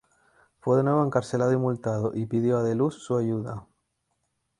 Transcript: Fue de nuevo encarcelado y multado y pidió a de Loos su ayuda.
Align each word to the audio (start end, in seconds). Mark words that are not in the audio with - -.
Fue 0.61 0.77
de 0.77 0.83
nuevo 0.83 1.05
encarcelado 1.05 1.51
y 1.51 1.57
multado 1.57 2.15
y 2.15 2.25
pidió 2.25 2.57
a 2.57 2.63
de 2.63 2.73
Loos 2.73 2.95
su 2.95 3.15
ayuda. 3.17 3.67